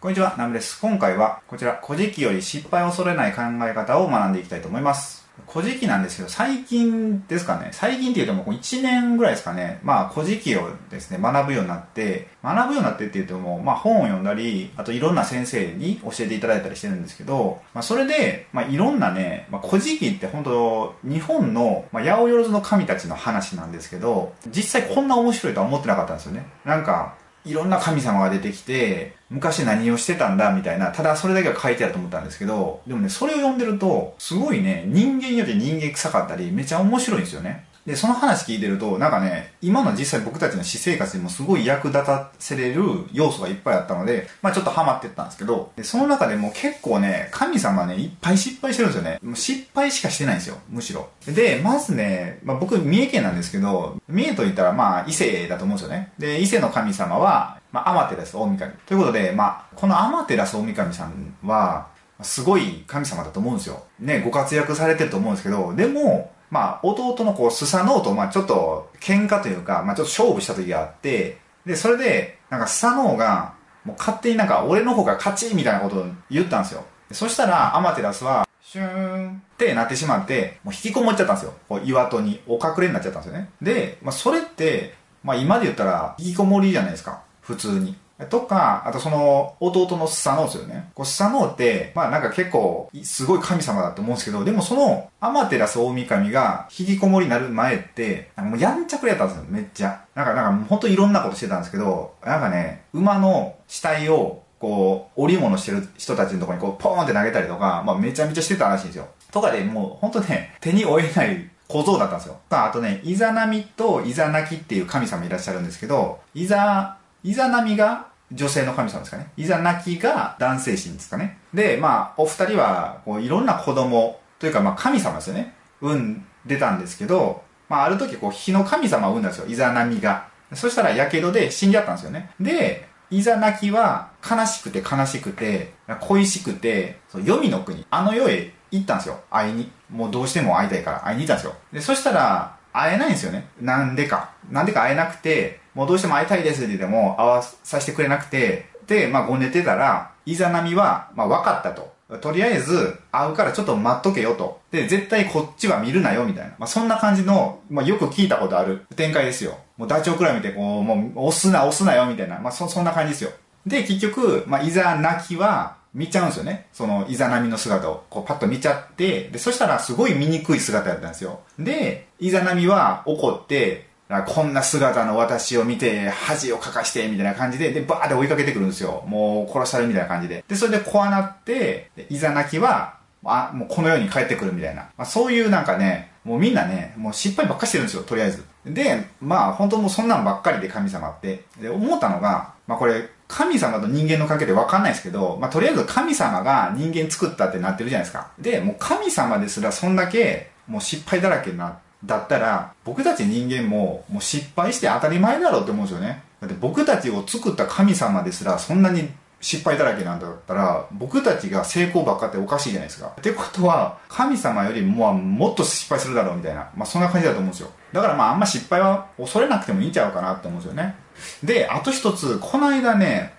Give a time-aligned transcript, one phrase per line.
[0.00, 0.80] こんにちは、ナムです。
[0.80, 5.28] 今回は、こちら、古事記より失敗を恐れない考え方を学んでいきたいと思います。
[5.46, 26.46] 古事記なんですけど、最近ですかね、最近って言うともう1年ぐらいですかね、まあ古事記をですね、学ぶようになって、学ぶようになってって言っても、まあ本を読んだり、あといろんな先生に教えていただいたりしてるんですけど、まあそれで、まあいろんなね、まあ古事記って本当日本の、まあ八百万の神たちの話なんですけど、実際こんな面白いとは思ってなかったんですよね。
[26.64, 37.64] なんか、いろんな神様が出てきて、昔何をしてたんだみたいな、ただそれだけは書いてあると思ったんですけど、でもね、それを読んでると、すごいね、人間より人間臭かったり、めちゃ面白いんですよね。
[37.90, 42.82] で、その話聞いてると、なんかね、今の実際僕たちの私生活にもすごい役立たせれる
[43.12, 49.18] 要素がいっぱいあったので、まあちょっとハマってったんですけど、で、その中でも結構ね、神様ね、いっぱい失敗してるんですよね。
[49.24, 51.08] もう失敗しかしてないんですよ、むしろ。
[51.26, 56.12] で、まずね、まあ僕、三重県なんですけど、三重と言ったらまあ伊勢だと思うんですよね。
[56.16, 58.58] で、伊勢の神様は、まあ、アマテラス大神。
[58.86, 61.88] ということで、まあ、このアマテラス大神さんは、
[62.22, 63.82] すごい神様だと思うんですよ。
[63.98, 76.84] ね、ご活躍されてると思うんですけど、でも、まあ、弟のこう、スサノオと、まあ、ちょっと、喧嘩というか、まあ、ちょっと勝負した時があって、で、それで、なんか、スサノオが、もう勝手になんか、俺の方が勝ちみたいなことを言ったんですよ。
[77.12, 81.54] そしたら、アマテラスは、シューンってなってしまって、もう引きこもっちゃったんですよ。
[81.68, 83.50] こう岩戸に、お隠れになっちゃったんですよね。
[83.60, 87.22] で、まあ、それって、まあ、今で言ったら、引きこもりじゃないですか。
[87.40, 87.96] 普通に。
[88.26, 90.90] とか、あとその、弟のスサノオですよね。
[90.94, 100.04] こうスサノオって、まあなんか結構、すごい神様だと思うんですけど、でもその、アマテラス大神が引きこもりになる前って、もうやんちゃくれやったんですよ、めっちゃ。
[100.14, 109.08] なんか、なんか本当いろんなことしてたんですけど、なんかね、馬の死体を、こう、織物してる人たちのとこにこう、ポーンって投げたりとか、まあめちゃめちゃしてたらしいんですよ。
[109.32, 112.36] とかでもう、本当ね、手に負えない小僧だったんですよ。
[112.50, 119.32] あとね、イザナミとイザナキっていう神様いらっしゃるんですけど、イザ、イザナミが女性の神様ですかね。
[119.36, 121.38] イザナキが男性神ですかね。
[121.52, 125.54] で、まあ、お二人は、こう、いろんな子供、というか、まあ、神様ですよね。
[125.80, 129.46] 産んでたんですけど、まあ、ある時、こう、火の神様を産んだんですよ。
[129.48, 130.28] イザナミが。
[130.54, 132.30] そしたら、火傷で死んじゃったんですよね。
[132.40, 139.20] で、イザナキは、悲しくて悲しくて、恋しくて、そう黄泉の国、あの世へ行ったんですよ。
[139.30, 139.70] 会いに。
[139.90, 141.54] もうどうしても会いたいから会いに行ったんですよ。
[141.72, 143.48] で、そしたら、会えないんですよね。
[143.60, 144.30] なんでか。
[144.50, 151.92] なんでか会えなくて、もうどうしても会いたいですって言っても会わさせてくれなくて、で、まあごねてたら、イザナミは、まあ分かったと。
[152.20, 154.60] とりあえず、会うからちょっと待っとけよと。
[154.72, 156.54] で、絶対こっちは見るなよ、みたいな。
[156.58, 159.58] まあそんな感じの、まあよく聞いたことある展開ですよ。
[159.76, 162.40] もうダチョウくらい見て、こう、もう押すな、押すなよ、みたいな。
[162.40, 163.30] まあそ、そんな感じですよ。
[163.64, 166.66] で、結局、まあイザナキは、見ちゃうんですよね。
[166.72, 171.40] その、イザナミの姿を、こう、パッと見ちゃって、で、そしたら、すごい醜い姿だったんですよ。
[171.58, 173.88] で、イザナミは怒って、
[174.26, 179.04] こんな姿の私を見て、恥をかかして、みたいな感じで、で、バーで追いかけてくるんですよ。
[179.06, 180.44] もう殺されるみたいな感じで。
[180.48, 184.82] で、それで怖なって、いざ泣きは、あ、もうこの世に帰ってくるみたいな。
[184.96, 188.44] まあ、そういうなんかね、もうみんなね、もう失敗ばっかしてるんですよ、とりあえず。
[188.66, 191.44] で、まあ本当もうそんなんばっかりで神様って。
[191.60, 198.32] で、思ったのが、まあこれ、神様と人間の関係でわかんないですけど、まあとりあえず神様が人間作ったってなってるじゃないですか。
[198.38, 206.22] で、もう神様ですらそんだけ、もう失敗だらけな、だったら、僕たち人間ももう失敗して当たり前だろうって思うんですよね。
[206.40, 209.08] だって僕たちを作った神様ですらそんなに
[209.40, 213.14] 失敗だらけなんだったら、僕たちが成功ばっかっておかしいじゃないですか。
[213.18, 217.70] ってことは、神様よりももっと失敗するだろうみたいな、まあそんな感じだと思うんですよ。
[217.92, 220.94] だからまああんま失敗は恐れなくてもいいんちゃうかなって思うんですよね。
[221.42, 223.34] で、あと一つ、この間ね、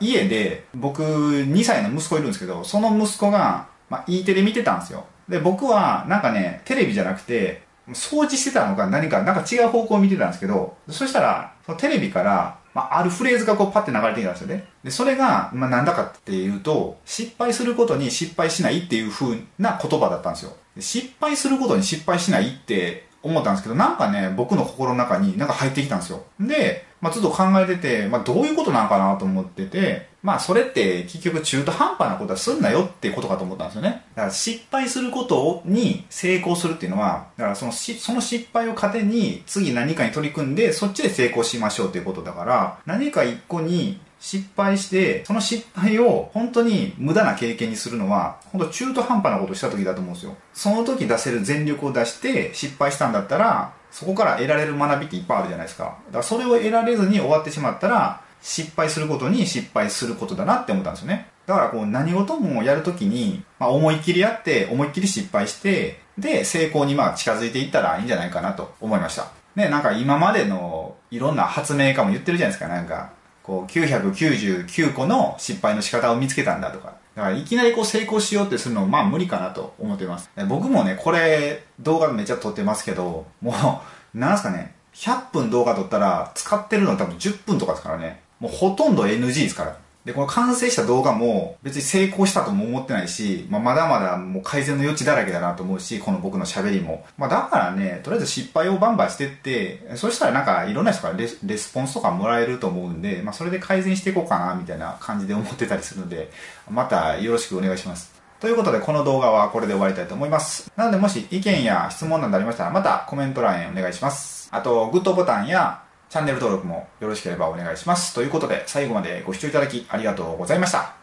[0.00, 5.04] 家で僕2歳の息子いるんですけど、その息子が、まあ、E テレ見てたんですよ。
[5.28, 14.64] で、僕はなんかね、テレビじゃなくて、掃除してたのか何か、なんか違う方向を見てたんですけど、そしたら、そのテレビから、まあ、あるフレーズがこうパッて流れてきたんですよね。
[14.82, 20.52] で、それが、まあ、なんだかっていうと、失敗することに失敗しないっていう風な言葉だったんですよ。
[20.78, 26.24] 失敗することに失敗しないって思ったんですけど、なんかね、僕の心の中になんか入ってきたんですよ。
[26.40, 34.04] で、まあ、ちょっと考えてて、まあ、どういうことなんかなと思ってて、まあ、それって結局中途半端なことはすんなよってことかと思ったんですよね。
[34.14, 50.36] だから失敗することに成功するっていうのは、だからその、その失敗を糧に次何かに取り組んで、そっちで成功しましょうっていうことだから、何か一個に失敗して、その失敗を本当に無駄な経験にするのは、本当中途半端なことした時だと思うんですよ。
[50.54, 55.96] その時出せる全力を出して失敗したんだったら、そこから得られる学びっていっぱいあるじゃないですか。
[56.06, 61.28] だからそれを得られずに終わってしまったら、失敗することに失敗することだなって思ったんですよね。
[61.46, 69.30] だからこう何事もやるときに、まあ、思いっきりやって思いっきり失敗して、で、成功にまあ近づいていったらいいんじゃないかなと思いました。
[69.54, 73.12] ね、なんか今までのいろんな発明家も言ってるじゃないですか、なんか。
[73.42, 76.94] こう、999個の失敗の仕方を見つけたんだとか。
[77.14, 80.30] だからいきなりこう成功しようってするのまあ無理かなと思ってます。
[80.48, 83.82] 僕もね、これ動画めっちゃ撮ってますけど、も
[84.14, 88.20] う、なんすかね、100分動画撮ったら使ってるの多分10分とかですからね。
[88.42, 89.76] もうほとんど NG ですから。
[90.04, 97.06] で、この完成した動画も別に成功したとも思ってないし、まあ、まだまだもう改善の余地だらけだなと思うし、この僕の喋りも。
[97.16, 106.32] まあ、だからね、とりあえず失敗をバンバンしてって、そしたらなんかいろんな人からレスポンスとかもらえると思うんで、まあ、それで改善していこうかな、みたいな感じで思ってたりするので、
[106.68, 108.12] またよろしくお願いします。
[108.40, 110.68] ということで、この動画はこれで終わりたいと思います。
[110.76, 114.48] なので、もし意見や質問などありましたら、またコメント欄へお願いします。
[114.50, 115.81] あと、グッドボタンや
[116.12, 118.14] チャンネル登録もよろしければお願いします。
[118.14, 121.01] ということで、最後までご視聴いただきありがとうございました。